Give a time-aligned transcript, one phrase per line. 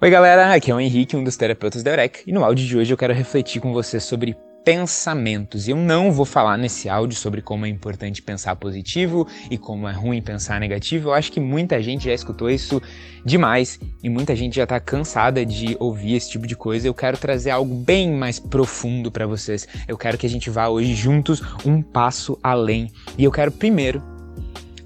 [0.00, 2.78] Oi galera, aqui é o Henrique, um dos terapeutas da Eureka, e no áudio de
[2.78, 5.66] hoje eu quero refletir com você sobre pensamentos.
[5.66, 9.88] E eu não vou falar nesse áudio sobre como é importante pensar positivo e como
[9.88, 11.08] é ruim pensar negativo.
[11.08, 12.80] Eu acho que muita gente já escutou isso
[13.24, 16.86] demais e muita gente já está cansada de ouvir esse tipo de coisa.
[16.86, 19.66] Eu quero trazer algo bem mais profundo para vocês.
[19.88, 22.88] Eu quero que a gente vá hoje juntos um passo além.
[23.18, 24.00] E eu quero primeiro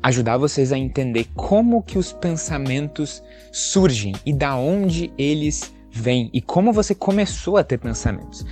[0.02, 6.40] ajudar vocês a entender como que os pensamentos surgem e da onde eles vêm e
[6.40, 8.44] como você começou a ter pensamentos.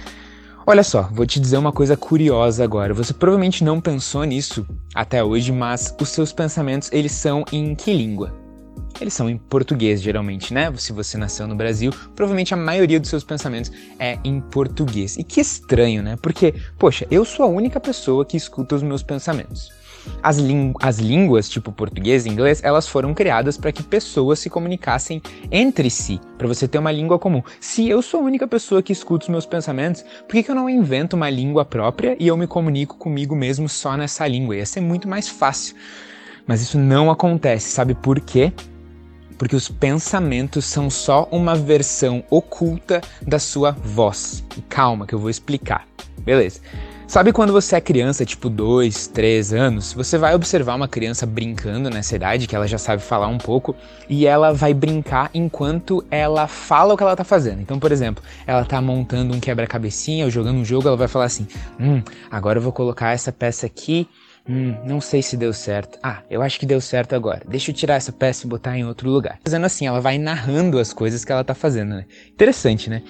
[0.67, 2.95] Olha só, vou te dizer uma coisa curiosa agora.
[2.95, 7.93] Você provavelmente não pensou nisso até hoje, mas os seus pensamentos eles são em que
[7.93, 8.39] língua?
[9.01, 10.73] Eles são em português, geralmente, né?
[10.77, 15.17] Se você nasceu no Brasil, provavelmente a maioria dos seus pensamentos é em português.
[15.17, 16.17] E que estranho, né?
[16.21, 19.80] Porque, poxa, eu sou a única pessoa que escuta os meus pensamentos.
[20.23, 20.39] As,
[20.81, 25.91] as línguas, tipo português e inglês, elas foram criadas para que pessoas se comunicassem entre
[25.91, 27.43] si, para você ter uma língua comum.
[27.61, 30.55] Se eu sou a única pessoa que escuta os meus pensamentos, por que, que eu
[30.55, 34.57] não invento uma língua própria e eu me comunico comigo mesmo só nessa língua?
[34.57, 35.77] Ia ser muito mais fácil.
[36.47, 38.53] Mas isso não acontece, sabe por quê?
[39.39, 44.45] Porque os pensamentos são só uma versão oculta da sua voz.
[44.69, 45.87] calma, que eu vou explicar.
[46.19, 46.61] Beleza.
[47.11, 51.91] Sabe quando você é criança, tipo 2, 3 anos, você vai observar uma criança brincando
[51.91, 53.75] nessa idade, que ela já sabe falar um pouco,
[54.09, 57.61] e ela vai brincar enquanto ela fala o que ela tá fazendo.
[57.61, 61.25] Então, por exemplo, ela tá montando um quebra-cabecinha ou jogando um jogo, ela vai falar
[61.25, 61.49] assim:
[61.81, 62.01] Hum,
[62.31, 64.07] agora eu vou colocar essa peça aqui
[64.53, 65.97] Hum, não sei se deu certo.
[66.03, 67.41] Ah, eu acho que deu certo agora.
[67.49, 69.39] Deixa eu tirar essa peça e botar em outro lugar.
[69.45, 72.05] Fazendo assim, ela vai narrando as coisas que ela tá fazendo, né?
[72.33, 73.01] Interessante, né?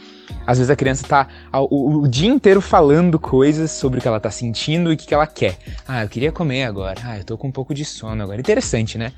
[0.46, 4.20] Às vezes a criança tá o, o, dia inteiro falando coisas sobre o que ela
[4.20, 5.56] tá sentindo e o que, que ela quer.
[5.88, 7.00] Ah, eu queria comer agora.
[7.02, 8.38] Ah, eu tô com um pouco de sono agora.
[8.38, 9.10] Interessante, né?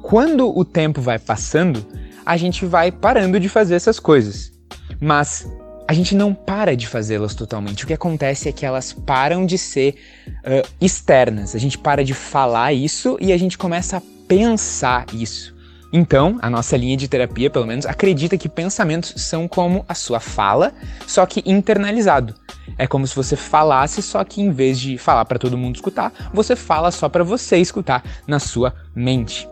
[0.00, 1.84] Quando o tempo vai passando,
[2.24, 4.52] a gente vai parando de fazer essas coisas.
[5.00, 5.44] Mas
[5.86, 7.84] a gente não para de fazê-las totalmente.
[7.84, 9.94] O que acontece é que elas param de ser
[10.40, 11.54] uh, externas.
[11.54, 15.54] A gente para de falar isso e a gente começa a pensar isso.
[15.92, 20.18] Então, a nossa linha de terapia, pelo menos, acredita que pensamentos são como a sua
[20.18, 20.72] fala,
[21.06, 22.34] só que internalizado.
[22.76, 26.12] É como se você falasse, só que em vez de falar para todo mundo escutar,
[26.32, 29.46] você fala só para você escutar na sua mente.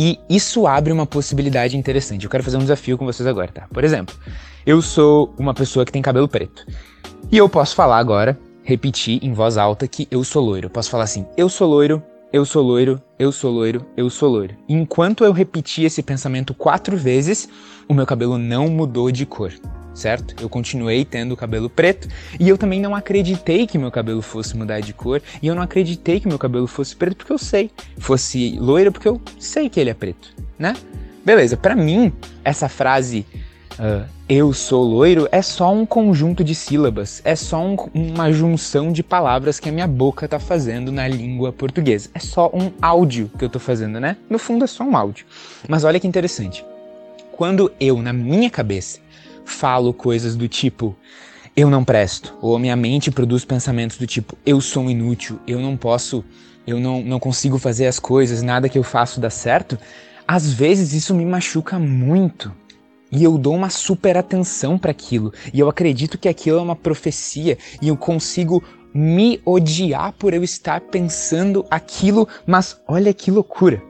[0.00, 2.22] E isso abre uma possibilidade interessante.
[2.22, 3.66] Eu quero fazer um desafio com vocês agora, tá?
[3.74, 4.14] Por exemplo,
[4.64, 6.64] eu sou uma pessoa que tem cabelo preto.
[7.32, 10.66] E eu posso falar agora, repetir em voz alta que eu sou loiro.
[10.66, 12.00] Eu posso falar assim: eu sou loiro,
[12.32, 14.54] eu sou loiro, eu sou loiro, eu sou loiro.
[14.68, 17.48] Enquanto eu repetir esse pensamento quatro vezes,
[17.88, 19.52] o meu cabelo não mudou de cor,
[19.98, 20.34] certo?
[20.40, 24.56] Eu continuei tendo o cabelo preto e eu também não acreditei que meu cabelo fosse
[24.56, 27.70] mudar de cor e eu não acreditei que meu cabelo fosse preto porque eu sei.
[27.98, 30.74] Fosse loiro porque eu sei que ele é preto, né?
[31.24, 32.12] Beleza, para mim,
[32.44, 33.26] essa frase
[33.78, 38.92] uh, eu sou loiro é só um conjunto de sílabas, é só um, uma junção
[38.92, 42.10] de palavras que a minha boca tá fazendo na língua portuguesa.
[42.14, 44.16] É só um áudio que eu tô fazendo, né?
[44.28, 45.26] No fundo é só um áudio.
[45.68, 46.64] Mas olha que interessante.
[47.32, 49.00] Quando eu, na minha cabeça,
[49.48, 50.96] falo coisas do tipo
[51.56, 55.58] eu não presto, ou minha mente produz pensamentos do tipo eu sou um inútil, eu
[55.60, 56.24] não posso,
[56.64, 59.76] eu não, não consigo fazer as coisas, nada que eu faço dá certo,
[60.26, 62.54] às vezes isso me machuca muito.
[63.10, 65.32] E eu dou uma super atenção para aquilo.
[65.52, 67.56] E eu acredito que aquilo é uma profecia.
[67.80, 72.28] E eu consigo me odiar por eu estar pensando aquilo.
[72.46, 73.82] Mas olha que loucura!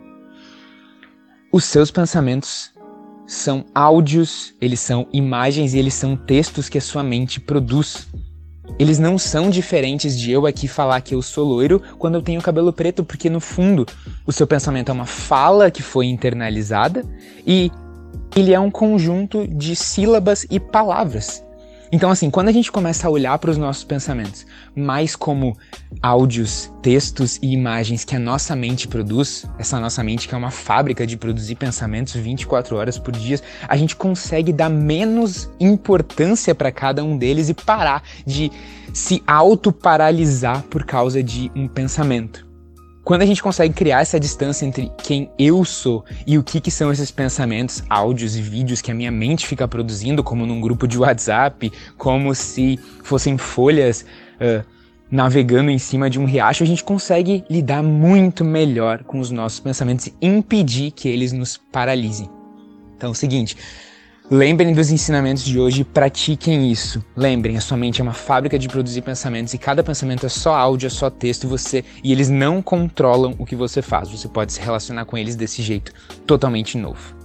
[1.51, 2.73] Os seus pensamentos
[3.28, 8.09] são áudios, eles são imagens e eles são textos que a sua mente produz.
[8.78, 12.41] Eles não são diferentes de eu aqui falar que eu sou loiro quando eu tenho
[12.41, 13.87] cabelo preto, porque no fundo
[14.27, 17.05] o seu pensamento é uma fala que foi internalizada
[17.47, 17.71] e
[18.34, 21.44] ele é um conjunto de sílabas e palavras.
[21.91, 25.56] Então, assim, quando a gente começa a olhar para os nossos pensamentos mais como
[26.03, 30.50] áudios, textos e imagens que a nossa mente produz, essa nossa mente que é uma
[30.50, 36.70] fábrica de produzir pensamentos 24 horas por dia, a gente consegue dar menos importância para
[36.70, 38.50] cada um deles e parar de
[38.93, 42.48] se auto-paralisar por causa de um pensamento.
[43.08, 46.70] Quando a gente consegue criar essa distância entre quem eu sou e o que, que
[46.70, 50.87] são esses pensamentos, áudios e vídeos que a minha mente fica produzindo, como num grupo
[50.87, 54.62] de WhatsApp, como se fossem folhas uh,
[55.10, 59.58] navegando em cima de um riacho, a gente consegue lidar muito melhor com os nossos
[59.58, 62.28] pensamentos e impedir que eles nos paralisem.
[62.94, 63.56] Então é o seguinte,
[64.31, 67.03] Lembrem dos ensinamentos de hoje e pratiquem isso.
[67.17, 70.55] Lembrem, a sua mente é uma fábrica de produzir pensamentos e cada pensamento é só
[70.55, 74.11] áudio, é só texto e você e eles não controlam o que você faz.
[74.11, 75.95] Você pode se relacionar com eles desse jeito
[76.27, 77.18] totalmente novo.